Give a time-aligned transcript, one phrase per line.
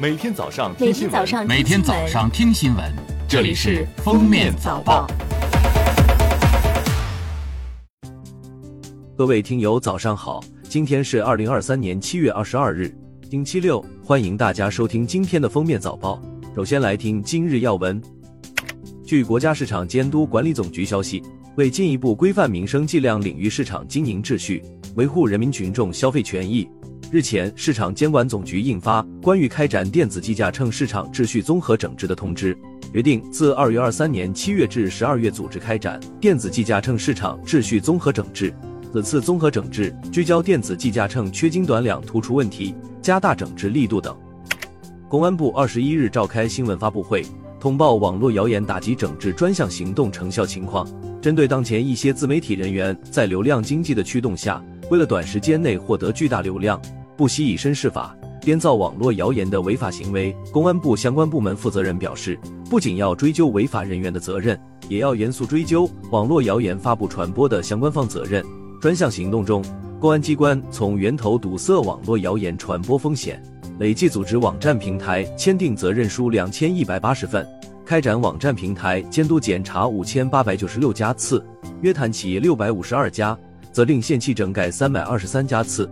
[0.00, 2.94] 每天早上每天早上每天早上听新闻，
[3.28, 5.04] 这里是《封面早报》。
[9.16, 10.38] 各位听友，早上好！
[10.68, 12.96] 今天是二零二三年七月二十二日，
[13.28, 16.22] 星期六，欢迎大家收听今天的封面早报。
[16.54, 18.00] 首先来听今日要闻。
[19.04, 21.24] 据国家市场监督管理总局消息，
[21.58, 24.62] 为进一步规范民生计量领域市场经营秩序，
[24.94, 26.68] 维护人民群众消费权益。
[27.10, 32.54] 日前，市场监管总局印发《关于开展电子计价秤市场秩序综合整治的通知》，
[32.92, 38.54] 决定自二月二三年七月至十二月组织开展电子计价秤市场秩序综合整治。
[38.92, 44.16] 此次综合整治聚焦电子计价秤缺斤短两突出问题，加大整治力度等。
[45.08, 47.26] 公安部二十一日召开新闻发布会，
[47.58, 50.88] 通报网络谣言打击整治专项行动成效情况。
[51.28, 56.80] 针对当前一些自媒体人员在流量经济的驱动下，为了短时间内获得巨大流量，
[57.18, 64.58] 不惜以身试法，编造网络谣言的违法行为，公安部相关部门负责人表示，不仅要追究违法人员的责任，
[64.88, 68.42] 也要严肃追究网络谣言发布传播的相关方责任。
[68.80, 69.62] 专项行动中，
[70.00, 73.38] 公安机关从源头堵塞网络谣言传播风险，
[73.80, 77.46] 累计组织网站平台签订责任书两千一百八十份，
[77.88, 81.42] 开展网站平台监督检查五千八百九十六家次，
[81.80, 83.34] 约谈企业六百五十二家，
[83.72, 85.90] 责令限期整改三百二十三家次。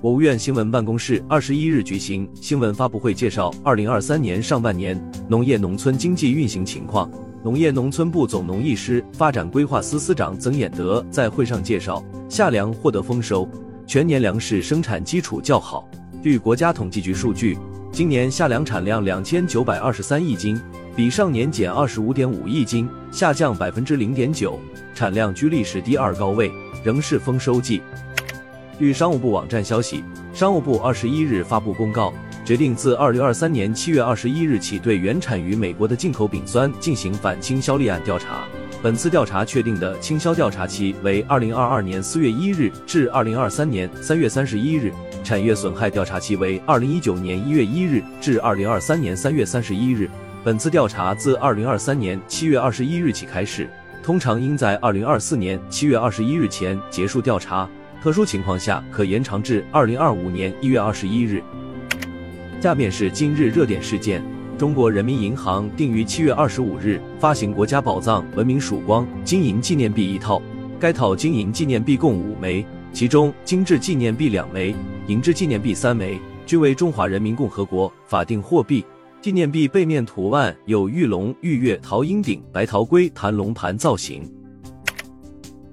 [0.00, 7.08] 国务院新闻办公室二十一日举行新闻发布会，介绍二零二三年上半年农业农村经济运行情况。
[7.44, 13.48] 农业农村部总农艺师、发展规划司司长曾衍德在会上介绍，夏粮获得丰收，
[13.86, 15.88] 全年粮食生产基础较好。
[16.24, 17.56] 据国家统计局数据，
[17.92, 20.60] 今年夏粮产量两千九百二十三亿斤，
[20.98, 24.58] 比上年减二十五点五亿斤，下降百分之零点九，
[24.96, 26.50] 产量居历史第二高位，
[26.82, 27.80] 仍是丰收季。
[28.80, 30.02] 据商务部网站消息，
[30.34, 32.12] 商务部二十一日发布公告，
[32.44, 38.48] 决定自二零二三年七月二十一日起，对原产于美国的进口丙酸进行反倾销立案调查。
[38.82, 50.10] 本次调查确定的倾销调查期为二零二二年四月一日至二零二三年三月三十一日，产业损害调查期为二零一九年一月一日至二零二三年三月三十一日。
[50.44, 53.68] 本次调查自二零二三年七月二十一日起开始，
[54.04, 57.68] 通常应在二零二四年七月二十一日前结束调查。
[58.00, 61.42] 特殊情况下，可延长至二零二五年一月二十一日。
[62.60, 64.22] 下面是今日热点事件：
[64.56, 70.40] 中国人民银行定于七月二十五日发行国家宝藏文明曙光金银纪念币一套，
[70.78, 74.72] 该套金银纪念币共五枚，其中金质纪念币两枚，
[75.08, 78.84] 银质纪念币三枚，均为中华人民共和国法定货币。
[79.20, 84.22] 纪念币背面图案有玉龙、玉月、桃鹰顶、白桃龟、弹龙盘造型。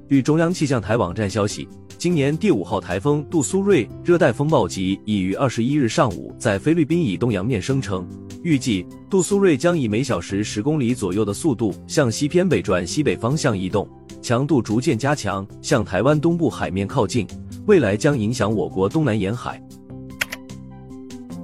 [0.10, 1.68] 据中央气象台网站消息。
[1.98, 8.08] 今年第五号台风杜苏芮热带风暴级已于二十一日上午在菲律宾以东洋面生成，
[8.44, 13.88] 预计杜苏芮将以每小时十公里左右的速度向西偏北转西北方向移动，
[14.22, 17.26] 强度逐渐加强，向台湾东部海面靠近，
[17.66, 19.60] 未来将影响我国东南沿海。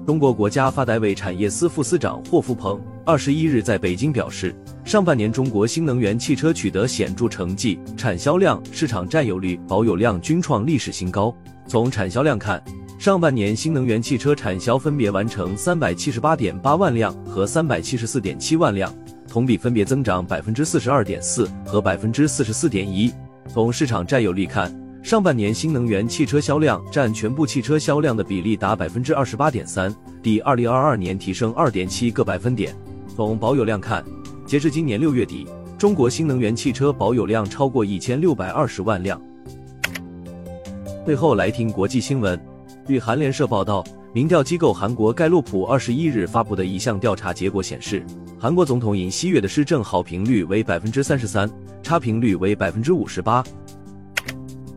[0.05, 4.55] 中国国家发改委产业司副司长霍福鹏二十一日在北京表示。
[4.83, 11.33] 上半年，中国新能源汽车取得显著成绩，产销量、市场占有率、保有量均创历史新高。
[11.67, 12.61] 从产销量看，
[12.97, 18.91] 上半年新能源汽车产销分别完成三百七十八点八万辆和三百七十四点七万辆，
[19.29, 23.13] 同比分别增长百分之四十二点四和百分之四十四点一。
[23.47, 24.73] 从市场占有率看，
[25.03, 32.73] 上半年新能源汽车销量占全部汽车销量的比例达百分之二十八点三，比二零二二年提升二点七个百分点。
[33.15, 34.05] 从保有量看，
[34.45, 35.47] 截至今年六月底，
[35.77, 39.19] 中国新能源汽车保有量超过一千六百二十万辆。
[41.03, 42.39] 最后来听国际新闻。
[42.87, 48.05] 据韩联社报道，民调机构韩国盖洛普二十一日发布的一项调查结果显示，
[48.39, 51.49] 韩国总统尹锡悦的施政好评率为百分之三十三，
[51.81, 53.43] 差评率为百分之五十八。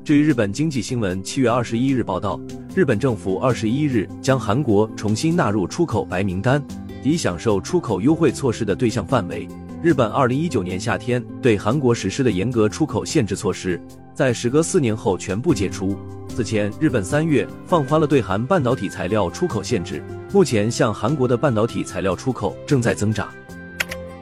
[0.05, 2.39] 至于日本经济新闻，七月二十一日报道，
[2.75, 6.63] 日本政府二十一日将韩国重新纳入出口白名单
[7.03, 9.49] 以享受出口优惠措施的对象范围。
[9.83, 13.81] 日本二零一九年夏天对韩国实施的严格出口限制措施，
[14.13, 15.97] 在时隔四年后全部解除。
[16.29, 23.33] 此前，日本三月放宽了对韩半导体材料出口限制，目前向韩国的半导体材料出口正在增长。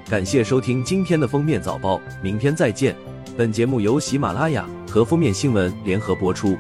[0.09, 2.95] 感谢收听今天的封面早报，明天再见。
[3.37, 6.55] 本节目由喜马拉雅和封面新闻联合播出。